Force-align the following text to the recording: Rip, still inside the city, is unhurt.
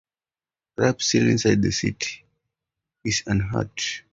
Rip, 0.79 0.99
still 0.99 1.29
inside 1.29 1.61
the 1.61 1.69
city, 1.71 2.25
is 3.05 3.21
unhurt. 3.27 4.01